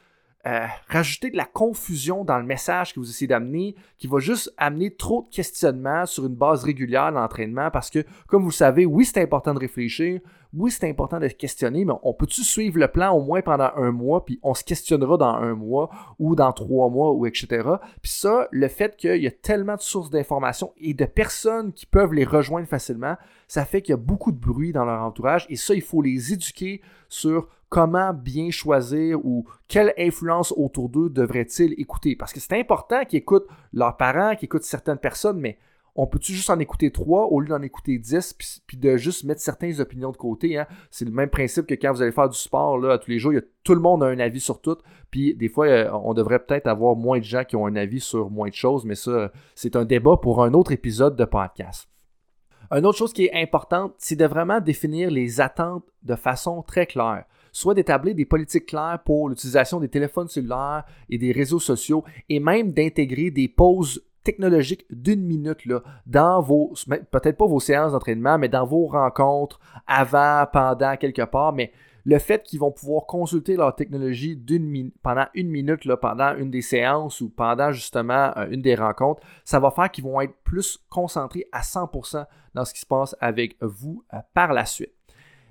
euh, 0.45 0.65
rajouter 0.87 1.29
de 1.29 1.37
la 1.37 1.45
confusion 1.45 2.23
dans 2.23 2.37
le 2.37 2.45
message 2.45 2.93
que 2.93 2.99
vous 2.99 3.09
essayez 3.09 3.27
d'amener, 3.27 3.75
qui 3.97 4.07
va 4.07 4.19
juste 4.19 4.53
amener 4.57 4.93
trop 4.93 5.23
de 5.23 5.33
questionnements 5.33 6.05
sur 6.05 6.25
une 6.25 6.35
base 6.35 6.65
régulière 6.65 7.11
l'entraînement 7.11 7.71
parce 7.71 7.89
que, 7.89 8.05
comme 8.27 8.43
vous 8.43 8.49
le 8.49 8.53
savez, 8.53 8.85
oui, 8.85 9.05
c'est 9.05 9.21
important 9.21 9.53
de 9.53 9.59
réfléchir, 9.59 10.19
oui, 10.53 10.71
c'est 10.71 10.89
important 10.89 11.19
de 11.19 11.27
questionner, 11.27 11.85
mais 11.85 11.93
on 12.03 12.13
peut-tu 12.13 12.43
suivre 12.43 12.79
le 12.79 12.87
plan 12.87 13.11
au 13.11 13.21
moins 13.21 13.41
pendant 13.41 13.71
un 13.75 13.91
mois, 13.91 14.25
puis 14.25 14.39
on 14.43 14.53
se 14.53 14.63
questionnera 14.63 15.17
dans 15.17 15.33
un 15.33 15.55
mois 15.55 15.89
ou 16.19 16.35
dans 16.35 16.51
trois 16.53 16.89
mois, 16.89 17.11
ou 17.11 17.25
etc. 17.25 17.47
Puis 18.01 18.11
ça, 18.11 18.47
le 18.51 18.67
fait 18.67 18.95
qu'il 18.95 19.21
y 19.21 19.27
a 19.27 19.31
tellement 19.31 19.75
de 19.75 19.81
sources 19.81 20.09
d'informations 20.09 20.73
et 20.77 20.93
de 20.93 21.05
personnes 21.05 21.73
qui 21.73 21.85
peuvent 21.85 22.13
les 22.13 22.25
rejoindre 22.25 22.67
facilement, 22.67 23.15
ça 23.47 23.65
fait 23.65 23.81
qu'il 23.81 23.91
y 23.91 23.93
a 23.93 23.97
beaucoup 23.97 24.31
de 24.31 24.39
bruit 24.39 24.71
dans 24.71 24.85
leur 24.85 25.01
entourage, 25.01 25.45
et 25.49 25.55
ça, 25.55 25.73
il 25.73 25.81
faut 25.81 26.01
les 26.01 26.33
éduquer 26.33 26.81
sur 27.09 27.47
comment 27.69 28.13
bien 28.13 28.49
choisir 28.49 29.23
ou 29.25 29.45
quelle 29.67 29.93
influence 29.97 30.53
autour 30.55 30.89
d'eux 30.89 31.09
devraient-ils 31.09 31.73
écouter. 31.77 32.15
Parce 32.15 32.33
que 32.33 32.39
c'est 32.39 32.57
important 32.57 33.03
qu'ils 33.05 33.19
écoutent 33.19 33.47
leurs 33.73 33.97
parents, 33.97 34.35
qu'ils 34.35 34.45
écoutent 34.45 34.63
certaines 34.63 34.97
personnes, 34.97 35.39
mais 35.39 35.57
on 35.97 36.05
peut-tu 36.05 36.31
juste 36.31 36.51
en 36.51 36.59
écouter 36.59 36.91
trois 36.91 37.25
au 37.25 37.39
lieu 37.39 37.49
d'en 37.49 37.61
écouter 37.63 37.97
dix, 37.97 38.35
puis, 38.67 38.77
de 38.77 38.97
juste 38.97 39.23
mettre 39.23 39.41
certaines 39.41 39.81
opinions 39.81 40.11
de 40.11 40.17
côté. 40.17 40.57
Hein? 40.57 40.67
C'est 40.91 41.05
le 41.05 41.11
même 41.11 41.29
principe 41.29 41.65
que 41.65 41.73
quand 41.73 41.91
vous 41.91 42.03
allez 42.03 42.11
faire 42.11 42.29
du 42.29 42.37
sport 42.37 42.77
là, 42.77 42.99
tous 42.99 43.09
les 43.09 43.17
jours, 43.17 43.33
tout 43.63 43.73
le 43.73 43.81
monde 43.81 44.03
a 44.03 44.05
un 44.05 44.19
avis 44.19 44.39
sur 44.39 44.61
tout. 44.61 44.77
Puis 45.09 45.33
des 45.33 45.49
fois, 45.49 45.65
euh, 45.67 45.89
on 45.91 46.13
devrait 46.13 46.39
peut-être 46.39 46.67
avoir 46.67 46.95
moins 46.95 47.17
de 47.17 47.23
gens 47.23 47.43
qui 47.43 47.55
ont 47.55 47.65
un 47.65 47.75
avis 47.75 47.99
sur 47.99 48.29
moins 48.29 48.49
de 48.49 48.53
choses, 48.53 48.85
mais 48.85 48.95
ça, 48.95 49.31
c'est 49.55 49.75
un 49.75 49.85
débat 49.85 50.17
pour 50.21 50.43
un 50.43 50.53
autre 50.53 50.71
épisode 50.71 51.15
de 51.15 51.25
podcast. 51.25 51.89
Une 52.69 52.85
autre 52.85 52.97
chose 52.97 53.13
qui 53.13 53.25
est 53.25 53.33
importante, 53.33 53.93
c'est 53.97 54.17
de 54.17 54.25
vraiment 54.25 54.59
définir 54.59 55.09
les 55.09 55.41
attentes 55.41 55.85
de 56.03 56.15
façon 56.15 56.61
très 56.61 56.85
claire 56.85 57.25
soit 57.57 57.73
d'établir 57.73 58.13
des 58.13 58.25
politiques 58.25 58.67
claires 58.67 58.99
pour 59.03 59.29
l'utilisation 59.29 59.79
des 59.79 59.89
téléphones 59.89 60.27
cellulaires 60.27 60.83
et 61.09 61.17
des 61.17 61.31
réseaux 61.31 61.59
sociaux, 61.59 62.03
et 62.29 62.39
même 62.39 62.71
d'intégrer 62.71 63.31
des 63.31 63.47
pauses 63.47 64.03
technologiques 64.27 64.85
d'une 64.89 65.21
minute 65.21 65.59
dans 66.05 66.41
vos, 66.41 66.73
peut-être 67.11 67.37
pas 67.37 67.47
vos 67.47 67.61
séances 67.61 67.93
d'entraînement, 67.93 68.37
mais 68.37 68.49
dans 68.49 68.65
vos 68.65 68.85
rencontres, 68.87 69.57
avant, 69.87 70.45
pendant, 70.51 70.97
quelque 70.97 71.21
part, 71.21 71.53
mais 71.53 71.71
le 72.03 72.19
fait 72.19 72.43
qu'ils 72.43 72.59
vont 72.59 72.71
pouvoir 72.71 73.05
consulter 73.05 73.55
leur 73.55 73.73
technologie 73.73 74.37
pendant 75.01 75.27
une 75.33 75.47
minute, 75.47 75.85
là, 75.85 75.95
pendant 75.95 76.35
une 76.35 76.51
des 76.51 76.61
séances 76.61 77.21
ou 77.21 77.29
pendant 77.29 77.71
justement 77.71 78.33
euh, 78.35 78.49
une 78.49 78.61
des 78.61 78.75
rencontres, 78.75 79.21
ça 79.45 79.61
va 79.61 79.71
faire 79.71 79.89
qu'ils 79.89 80.03
vont 80.03 80.19
être 80.19 80.35
plus 80.43 80.77
concentrés 80.89 81.45
à 81.53 81.61
100% 81.61 82.25
dans 82.53 82.65
ce 82.65 82.73
qui 82.73 82.81
se 82.81 82.85
passe 82.85 83.15
avec 83.21 83.55
vous 83.61 84.03
euh, 84.13 84.17
par 84.33 84.51
la 84.51 84.65
suite. 84.65 84.96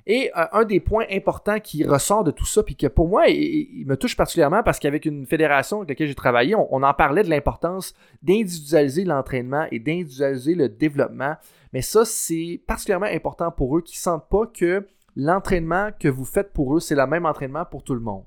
Et 0.07 0.31
euh, 0.37 0.45
un 0.53 0.65
des 0.65 0.79
points 0.79 1.07
importants 1.11 1.59
qui 1.59 1.85
ressort 1.85 2.23
de 2.23 2.31
tout 2.31 2.47
ça, 2.47 2.63
puis 2.63 2.77
que 2.77 2.87
pour 2.87 3.09
moi, 3.09 3.27
il, 3.27 3.85
me 3.87 3.97
touche 3.97 4.17
particulièrement 4.17 4.63
parce 4.63 4.79
qu'avec 4.79 5.05
une 5.05 5.27
fédération 5.27 5.79
avec 5.79 5.91
laquelle 5.91 6.07
j'ai 6.07 6.15
travaillé, 6.15 6.55
on, 6.55 6.83
en 6.83 6.95
parlait 6.95 7.25
de 7.25 7.31
l'importance 7.31 7.93
d'individualiser 8.23 9.05
l'entraînement 9.05 9.67
et 9.73 9.81
d'individualiser 9.81 10.55
le 10.55 10.69
développement. 10.69 11.35
Mais 11.73 11.83
ça, 11.83 12.05
c'est 12.05 12.61
particulièrement 12.69 13.07
important 13.07 13.51
pour 13.51 13.77
eux 13.77 13.83
qui 13.83 13.97
ne 13.97 14.01
sentent 14.01 14.29
pas 14.29 14.47
que 14.47 14.87
l'entraînement 15.17 15.91
que 15.99 16.09
vous 16.09 16.25
faites 16.25 16.53
pour 16.53 16.77
eux, 16.77 16.81
c'est 16.81 16.95
le 16.95 17.07
même 17.07 17.27
entraînement 17.27 17.65
pour 17.65 17.83
tout 17.83 17.95
le 17.95 18.01
monde. 18.01 18.25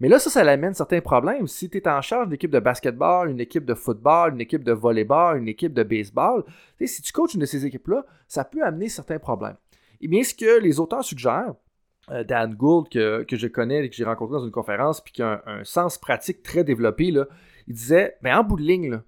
Mais 0.00 0.08
là, 0.08 0.18
ça, 0.18 0.30
ça 0.30 0.40
amène 0.40 0.74
certains 0.74 1.02
problèmes. 1.02 1.46
Si 1.46 1.68
tu 1.68 1.76
es 1.76 1.86
en 1.86 2.00
charge 2.00 2.26
d'une 2.26 2.34
équipe 2.34 2.50
de 2.50 2.58
basketball, 2.58 3.30
une 3.30 3.38
équipe 3.38 3.66
de 3.66 3.74
football, 3.74 4.32
une 4.32 4.40
équipe 4.40 4.64
de 4.64 4.72
volleyball, 4.72 5.38
une 5.38 5.48
équipe 5.48 5.74
de 5.74 5.82
baseball, 5.82 6.42
si 6.82 7.02
tu 7.02 7.12
coaches 7.12 7.34
une 7.34 7.40
de 7.40 7.46
ces 7.46 7.66
équipes-là, 7.66 8.04
ça 8.26 8.44
peut 8.44 8.64
amener 8.64 8.88
certains 8.88 9.18
problèmes. 9.18 9.56
Et 10.00 10.08
bien, 10.08 10.22
ce 10.22 10.34
que 10.34 10.60
les 10.60 10.80
auteurs 10.80 11.04
suggèrent, 11.04 11.54
euh, 12.10 12.24
Dan 12.24 12.54
Gould, 12.54 12.88
que, 12.88 13.24
je 13.30 13.46
connais 13.46 13.84
et 13.84 13.90
que 13.90 13.96
j'ai 13.96 14.04
rencontré 14.04 14.38
dans 14.38 14.44
une 14.44 14.50
conférence, 14.50 15.00
puis 15.00 15.12
qui 15.12 15.22
a 15.22 15.42
un, 15.46 15.64
sens 15.64 15.98
pratique 15.98 16.42
très 16.42 16.64
développé, 16.64 17.12
il 17.66 17.74
disait 17.74 18.16
mais 18.22 18.32
en 18.32 18.42
bout 18.42 18.56
de 18.56 18.62
ligne, 18.62 19.00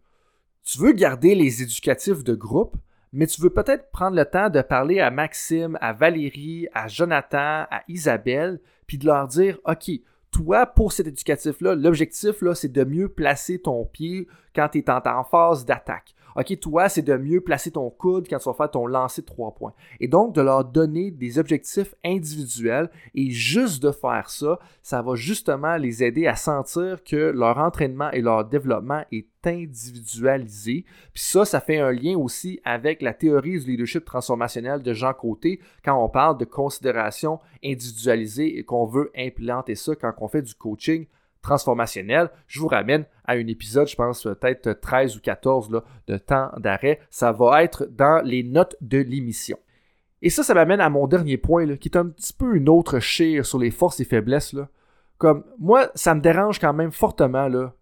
tu 0.65 0.79
veux 0.79 0.93
garder 0.93 1.35
les 1.35 1.63
éducatifs 1.63 2.23
de 2.23 2.35
groupe, 2.35 2.77
mais 3.13 3.27
tu 3.27 3.41
veux 3.41 3.51
peut-être 3.51 3.91
prendre 3.91 4.17
le 4.17 4.25
temps 4.25 4.49
de 4.49 4.63
parler 4.63 5.01
à 5.01 5.11
Maxime, 5.11 5.77
à 5.81 5.93
Valérie, 5.93 6.69
à 6.73 6.89
Jonathan, 6.89 7.67
à 7.71 7.83
Isabelle, 7.89 8.61
puis 8.87 8.99
de 8.99 9.07
leur 9.07 9.27
dire 9.27 9.59
OK, 9.67 9.91
toi, 10.31 10.67
pour 10.67 10.93
cet 10.93 11.09
éducatif-là, 11.09 11.75
l'objectif, 11.75 12.41
là, 12.41 12.55
c'est 12.55 12.73
de 12.73 12.85
mieux 12.85 13.09
placer 13.09 13.59
ton 13.59 13.85
pied 13.85 14.29
quand 14.55 14.69
tu 14.69 14.79
es 14.79 14.91
en 14.91 15.25
phase 15.25 15.67
d'attaque. 15.67 16.15
OK, 16.37 16.59
toi, 16.61 16.89
c'est 16.89 17.03
de 17.03 17.17
mieux 17.17 17.41
placer 17.41 17.71
ton 17.71 17.91
coude 17.91 18.27
quand 18.29 18.39
tu 18.39 18.49
vas 18.49 18.55
faire 18.55 18.71
ton 18.71 18.87
lancer 18.87 19.23
de 19.23 19.27
trois 19.27 19.55
points. 19.55 19.75
Et 20.01 20.09
donc, 20.09 20.35
de 20.35 20.41
leur 20.41 20.65
donner 20.65 21.11
des 21.11 21.39
objectifs 21.39 21.95
individuels 22.05 22.91
et 23.15 23.31
juste 23.31 23.83
de 23.83 23.93
faire 23.93 24.31
ça, 24.31 24.59
ça 24.83 25.03
va 25.03 25.15
justement 25.15 25.77
les 25.77 26.03
aider 26.03 26.27
à 26.27 26.37
sentir 26.37 27.03
que 27.05 27.17
leur 27.17 27.59
entraînement 27.59 28.11
et 28.11 28.21
leur 28.21 28.45
développement 28.45 29.05
est 29.13 29.27
individualisé. 29.45 30.85
Puis 31.13 31.23
ça, 31.23 31.45
ça 31.45 31.61
fait 31.61 31.79
un 31.79 31.91
lien 31.91 32.17
aussi 32.17 32.61
avec 32.65 33.03
la 33.03 33.13
théorie 33.13 33.59
du 33.59 33.71
leadership 33.71 34.05
transformationnel 34.05 34.83
de 34.83 34.93
Jean 34.93 35.13
Côté 35.13 35.61
quand 35.85 36.03
on 36.03 36.09
parle 36.09 36.39
de 36.39 36.45
considération 36.45 37.41
individualisée 37.65 38.59
et 38.59 38.65
qu'on 38.65 38.87
veut 38.87 39.11
implanter 39.17 39.75
ça 39.75 39.95
quand 39.95 40.13
on 40.19 40.29
fait 40.29 40.43
du 40.43 40.55
coaching 40.55 41.07
transformationnel. 41.43 42.31
Je 42.47 42.61
vous 42.61 42.69
ramène 42.69 43.05
à 43.25 43.33
un 43.33 43.47
épisode, 43.47 43.89
je 43.89 43.97
pense 43.97 44.23
peut-être 44.23 44.73
13 44.73 45.17
ou 45.17 45.21
14 45.21 45.71
là, 45.71 45.85
de 46.07 46.17
temps 46.17 46.51
d'arrêt. 46.59 47.01
Ça 47.11 47.33
va 47.33 47.63
être 47.63 47.87
dans 47.91 48.25
les 48.25 48.43
notes 48.43 48.77
de 48.81 48.99
l'émission. 48.99 49.59
Et 50.23 50.31
ça, 50.31 50.45
ça 50.45 50.55
m'amène 50.55 50.81
à 50.81 50.89
mon 50.89 51.09
dernier 51.09 51.37
point, 51.37 51.77
qui 51.77 51.89
est 51.89 51.97
un 51.97 52.07
petit 52.07 52.33
peu 52.33 52.55
une 52.57 52.69
autre 52.69 53.01
chire 53.01 53.45
sur 53.45 53.59
les 53.59 53.73
forces 53.73 53.99
et 53.99 54.05
faiblesses. 54.05 54.55
Comme 55.19 55.45
moi, 55.59 55.91
ça 55.95 56.15
me 56.15 56.21
dérange 56.21 56.61
quand 56.61 56.73
même 56.73 56.93
fortement 56.93 57.49
là, 57.49 57.73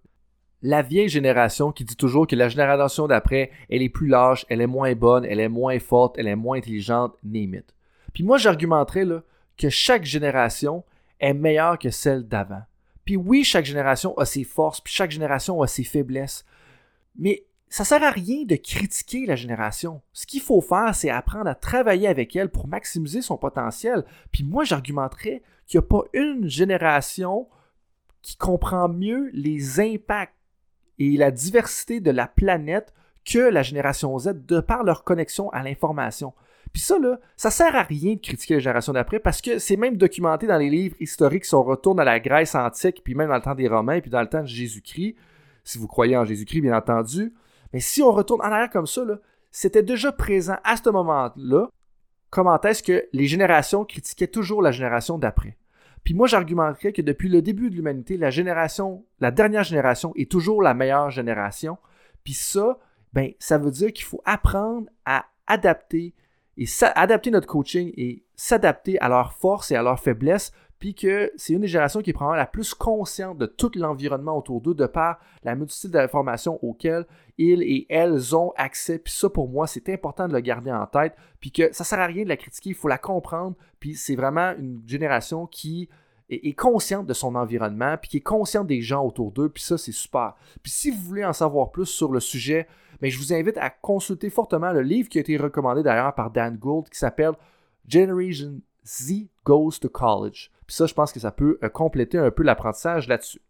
la 0.62 0.82
vieille 0.82 1.08
génération 1.08 1.72
qui 1.72 1.84
dit 1.84 1.96
toujours 1.96 2.26
que 2.26 2.36
la 2.36 2.48
génération 2.48 3.06
d'après, 3.06 3.50
elle 3.70 3.82
est 3.82 3.88
plus 3.88 4.08
lâche, 4.08 4.44
elle 4.48 4.60
est 4.60 4.66
moins 4.66 4.94
bonne, 4.94 5.24
elle 5.24 5.40
est 5.40 5.48
moins 5.48 5.78
forte, 5.78 6.18
elle 6.18 6.28
est 6.28 6.36
moins 6.36 6.58
intelligente, 6.58 7.14
name. 7.22 7.62
Puis 8.12 8.24
moi, 8.24 8.36
j'argumenterais 8.36 9.06
que 9.56 9.68
chaque 9.68 10.04
génération 10.04 10.84
est 11.18 11.34
meilleure 11.34 11.78
que 11.78 11.90
celle 11.90 12.26
d'avant. 12.26 12.62
Puis 13.10 13.16
oui, 13.16 13.42
chaque 13.42 13.64
génération 13.64 14.16
a 14.18 14.24
ses 14.24 14.44
forces, 14.44 14.80
puis 14.80 14.92
chaque 14.94 15.10
génération 15.10 15.60
a 15.62 15.66
ses 15.66 15.82
faiblesses. 15.82 16.44
Mais 17.18 17.44
ça 17.68 17.82
sert 17.82 18.04
à 18.04 18.12
rien 18.12 18.44
de 18.44 18.54
critiquer 18.54 19.26
la 19.26 19.34
génération. 19.34 20.00
Ce 20.12 20.28
qu'il 20.28 20.40
faut 20.40 20.60
faire, 20.60 20.94
c'est 20.94 21.10
apprendre 21.10 21.50
à 21.50 21.56
travailler 21.56 22.06
avec 22.06 22.36
elle 22.36 22.50
pour 22.50 22.68
maximiser 22.68 23.20
son 23.20 23.36
potentiel. 23.36 24.04
Puis 24.30 24.44
moi, 24.44 24.62
j'argumenterais 24.62 25.42
qu'il 25.66 25.80
n'y 25.80 25.86
a 25.86 25.88
pas 25.88 26.04
une 26.12 26.48
génération 26.48 27.48
qui 28.22 28.36
comprend 28.36 28.88
mieux 28.88 29.28
les 29.32 29.80
impacts 29.80 30.36
et 31.00 31.16
la 31.16 31.32
diversité 31.32 31.98
de 31.98 32.12
la 32.12 32.28
planète 32.28 32.94
que 33.24 33.40
la 33.40 33.64
génération 33.64 34.16
Z 34.20 34.46
de 34.46 34.60
par 34.60 34.84
leur 34.84 35.02
connexion 35.02 35.50
à 35.50 35.64
l'information. 35.64 36.32
Puis 36.72 36.82
ça, 36.82 36.98
là, 36.98 37.18
ça 37.36 37.50
sert 37.50 37.74
à 37.74 37.82
rien 37.82 38.14
de 38.14 38.20
critiquer 38.20 38.54
la 38.54 38.60
génération 38.60 38.92
d'après 38.92 39.18
parce 39.18 39.40
que 39.40 39.58
c'est 39.58 39.76
même 39.76 39.96
documenté 39.96 40.46
dans 40.46 40.58
les 40.58 40.70
livres 40.70 40.96
historiques 41.00 41.44
si 41.44 41.54
on 41.54 41.62
retourne 41.62 41.98
à 41.98 42.04
la 42.04 42.20
Grèce 42.20 42.54
antique, 42.54 43.02
puis 43.02 43.14
même 43.14 43.28
dans 43.28 43.34
le 43.34 43.42
temps 43.42 43.54
des 43.54 43.68
Romains, 43.68 44.00
puis 44.00 44.10
dans 44.10 44.20
le 44.20 44.28
temps 44.28 44.42
de 44.42 44.46
Jésus-Christ, 44.46 45.16
si 45.64 45.78
vous 45.78 45.88
croyez 45.88 46.16
en 46.16 46.24
Jésus-Christ, 46.24 46.60
bien 46.60 46.76
entendu. 46.76 47.34
Mais 47.72 47.80
si 47.80 48.02
on 48.02 48.12
retourne 48.12 48.40
en 48.40 48.52
arrière 48.52 48.70
comme 48.70 48.86
ça, 48.86 49.02
c'était 49.50 49.82
déjà 49.82 50.12
présent 50.12 50.56
à 50.64 50.76
ce 50.76 50.90
moment-là. 50.90 51.68
Comment 52.30 52.60
est-ce 52.60 52.82
que 52.82 53.08
les 53.12 53.26
générations 53.26 53.84
critiquaient 53.84 54.28
toujours 54.28 54.62
la 54.62 54.70
génération 54.70 55.18
d'après? 55.18 55.56
Puis 56.04 56.14
moi, 56.14 56.26
j'argumenterais 56.26 56.92
que 56.92 57.02
depuis 57.02 57.28
le 57.28 57.42
début 57.42 57.70
de 57.70 57.74
l'humanité, 57.74 58.16
la 58.16 58.30
génération, 58.30 59.04
la 59.18 59.30
dernière 59.30 59.64
génération 59.64 60.12
est 60.16 60.30
toujours 60.30 60.62
la 60.62 60.74
meilleure 60.74 61.10
génération. 61.10 61.78
Puis 62.24 62.34
ça, 62.34 62.78
ben, 63.12 63.32
ça 63.38 63.58
veut 63.58 63.70
dire 63.70 63.92
qu'il 63.92 64.04
faut 64.04 64.22
apprendre 64.24 64.88
à 65.04 65.26
adapter 65.46 66.14
et 66.60 66.66
adapter 66.94 67.30
notre 67.30 67.46
coaching 67.46 67.92
et 67.96 68.22
s'adapter 68.36 69.00
à 69.00 69.08
leurs 69.08 69.32
forces 69.32 69.70
et 69.70 69.76
à 69.76 69.82
leurs 69.82 69.98
faiblesses, 69.98 70.52
puis 70.78 70.94
que 70.94 71.32
c'est 71.36 71.52
une 71.52 71.60
des 71.60 71.68
générations 71.68 72.00
qui 72.00 72.10
est 72.10 72.14
probablement 72.14 72.38
la 72.38 72.46
plus 72.46 72.74
consciente 72.74 73.38
de 73.38 73.46
tout 73.46 73.70
l'environnement 73.74 74.36
autour 74.36 74.60
d'eux, 74.60 74.74
de 74.74 74.86
par 74.86 75.18
la 75.42 75.54
multitude 75.54 75.90
d'informations 75.90 76.62
auxquelles 76.62 77.06
ils 77.38 77.62
et 77.62 77.86
elles 77.88 78.36
ont 78.36 78.52
accès. 78.56 78.98
Puis 78.98 79.12
ça, 79.12 79.28
pour 79.28 79.48
moi, 79.48 79.66
c'est 79.66 79.88
important 79.88 80.28
de 80.28 80.32
le 80.32 80.40
garder 80.40 80.70
en 80.70 80.86
tête, 80.86 81.14
puis 81.40 81.50
que 81.50 81.72
ça 81.72 81.84
sert 81.84 81.98
à 81.98 82.06
rien 82.06 82.24
de 82.24 82.28
la 82.28 82.36
critiquer, 82.36 82.70
il 82.70 82.74
faut 82.74 82.88
la 82.88 82.98
comprendre, 82.98 83.56
puis 83.78 83.94
c'est 83.94 84.16
vraiment 84.16 84.54
une 84.58 84.82
génération 84.86 85.46
qui 85.46 85.88
est, 86.30 86.54
consciente 86.54 87.06
de 87.06 87.12
son 87.12 87.34
environnement, 87.34 87.96
puis 87.96 88.08
qui 88.08 88.16
est 88.18 88.22
consciente 88.22 88.66
des 88.66 88.82
gens 88.82 89.04
autour 89.04 89.32
d'eux, 89.32 89.48
puis 89.48 89.62
ça, 89.62 89.76
c'est 89.78 89.92
super. 89.92 90.34
Puis 90.62 90.72
si 90.72 90.90
vous 90.90 91.00
voulez 91.00 91.24
en 91.24 91.32
savoir 91.32 91.70
plus 91.70 91.86
sur 91.86 92.12
le 92.12 92.20
sujet, 92.20 92.66
mais 93.00 93.10
je 93.10 93.18
vous 93.18 93.32
invite 93.32 93.56
à 93.58 93.70
consulter 93.70 94.30
fortement 94.30 94.72
le 94.72 94.82
livre 94.82 95.08
qui 95.08 95.18
a 95.18 95.22
été 95.22 95.36
recommandé 95.36 95.82
d'ailleurs 95.82 96.14
par 96.14 96.30
Dan 96.30 96.56
Gould 96.56 96.88
qui 96.88 96.98
s'appelle 96.98 97.32
Generation 97.88 98.60
Z 98.86 99.28
Goes 99.44 99.78
to 99.80 99.88
College. 99.88 100.50
Puis 100.66 100.76
ça, 100.76 100.86
je 100.86 100.94
pense 100.94 101.12
que 101.12 101.20
ça 101.20 101.32
peut 101.32 101.58
euh, 101.62 101.68
compléter 101.68 102.18
un 102.18 102.30
peu 102.30 102.42
l'apprentissage 102.42 103.08
là-dessus. 103.08 103.40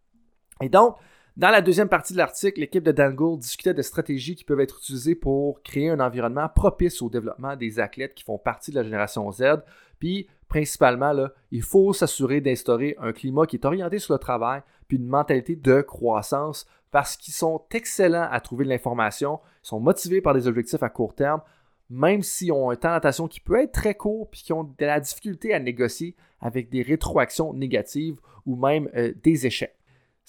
Et 0.60 0.68
donc, 0.68 0.96
dans 1.40 1.49
la 1.49 1.62
deuxième 1.62 1.88
partie 1.88 2.12
de 2.12 2.18
l'article, 2.18 2.61
l'équipe 2.61 2.85
de 2.85 2.92
Dan 2.92 3.14
Gould 3.14 3.40
discutait 3.40 3.73
de 3.73 3.80
stratégies 3.80 4.35
qui 4.35 4.44
peuvent 4.44 4.61
être 4.61 4.76
utilisées 4.76 5.14
pour 5.14 5.62
créer 5.62 5.88
un 5.88 5.99
environnement 5.99 6.50
propice 6.54 7.00
au 7.00 7.09
développement 7.09 7.56
des 7.56 7.80
athlètes 7.80 8.12
qui 8.14 8.25
font 8.25 8.37
partie 8.37 8.73
de 8.73 8.76
la 8.76 8.82
génération 8.82 9.32
Z. 9.32 9.62
Puis, 9.99 10.28
principalement, 10.49 11.14
il 11.50 11.62
faut 11.62 11.94
s'assurer 11.94 12.42
d'instaurer 12.42 12.94
un 13.00 13.14
climat 13.14 13.47
qui 13.47 13.56
est 13.56 13.64
orienté 13.64 13.99
sur 13.99 14.12
le 14.12 14.18
travail, 14.18 14.61
puis 14.87 14.99
une 14.99 15.06
mentalité 15.06 15.56
de 15.56 15.80
croissance 15.80 16.66
parce 16.90 17.16
qu'ils 17.16 17.32
sont 17.32 17.62
excellents 17.70 18.28
à 18.30 18.38
trouver 18.40 18.66
de 18.66 18.70
l'information, 18.70 19.40
sont 19.62 19.80
motivés 19.80 20.20
par 20.20 20.35
des 20.35 20.47
objectifs 20.47 20.82
à 20.82 20.90
court 20.90 21.14
terme, 21.14 21.40
même 21.88 22.23
s'ils 22.23 22.52
ont 22.52 22.68
un 22.68 22.76
temps 22.76 23.00
qui 23.28 23.40
peut 23.40 23.62
être 23.62 23.73
très 23.73 23.94
court, 23.94 24.28
puis 24.28 24.42
qui 24.42 24.52
ont 24.52 24.64
de 24.64 24.85
la 24.85 25.00
difficulté 25.00 25.54
à 25.54 25.59
négocier 25.59 26.16
avec 26.38 26.68
des 26.68 26.82
rétroactions 26.82 27.54
négatives 27.54 28.20
ou 28.44 28.56
même 28.56 28.90
euh, 28.94 29.14
des 29.23 29.47
échecs. 29.47 29.79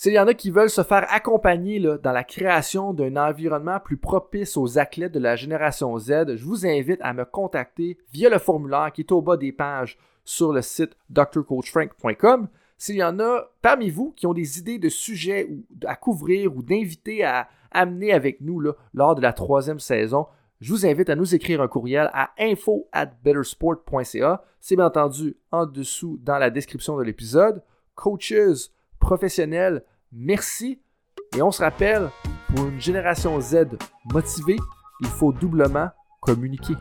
S'il 0.01 0.13
y 0.13 0.19
en 0.19 0.25
a 0.25 0.33
qui 0.33 0.49
veulent 0.49 0.71
se 0.71 0.81
faire 0.81 1.05
accompagner 1.11 1.79
dans 1.79 2.11
la 2.11 2.23
création 2.23 2.91
d'un 2.91 3.17
environnement 3.17 3.79
plus 3.79 3.97
propice 3.97 4.57
aux 4.57 4.79
athlètes 4.79 5.11
de 5.11 5.19
la 5.19 5.35
génération 5.35 5.95
Z, 5.99 6.37
je 6.37 6.43
vous 6.43 6.65
invite 6.65 6.99
à 7.03 7.13
me 7.13 7.23
contacter 7.23 7.99
via 8.11 8.27
le 8.31 8.39
formulaire 8.39 8.91
qui 8.91 9.01
est 9.01 9.11
au 9.11 9.21
bas 9.21 9.37
des 9.37 9.51
pages 9.51 9.99
sur 10.25 10.53
le 10.53 10.63
site 10.63 10.97
drcoachfrank.com. 11.11 12.47
S'il 12.79 12.95
y 12.95 13.03
en 13.03 13.19
a 13.19 13.51
parmi 13.61 13.91
vous 13.91 14.11
qui 14.17 14.25
ont 14.25 14.33
des 14.33 14.57
idées 14.57 14.79
de 14.79 14.89
sujets 14.89 15.51
à 15.85 15.95
couvrir 15.95 16.57
ou 16.57 16.63
d'invités 16.63 17.23
à 17.23 17.47
amener 17.69 18.11
avec 18.11 18.41
nous 18.41 18.59
lors 18.95 19.13
de 19.13 19.21
la 19.21 19.33
troisième 19.33 19.79
saison, 19.79 20.25
je 20.61 20.73
vous 20.73 20.87
invite 20.87 21.11
à 21.11 21.15
nous 21.15 21.35
écrire 21.35 21.61
un 21.61 21.67
courriel 21.67 22.09
à 22.11 22.31
info 22.39 22.87
at 22.91 23.11
bettersport.ca. 23.23 24.43
C'est 24.61 24.75
bien 24.75 24.85
entendu 24.85 25.37
en 25.51 25.67
dessous 25.67 26.19
dans 26.23 26.39
la 26.39 26.49
description 26.49 26.97
de 26.97 27.03
l'épisode. 27.03 27.61
Coaches, 27.93 28.71
professionnels, 28.99 29.83
merci. 30.11 30.81
Et 31.35 31.41
on 31.41 31.51
se 31.51 31.61
rappelle, 31.61 32.09
pour 32.47 32.65
une 32.67 32.79
génération 32.79 33.39
Z 33.39 33.77
motivée, 34.05 34.57
il 35.01 35.07
faut 35.07 35.31
doublement 35.31 35.89
communiquer. 36.21 36.75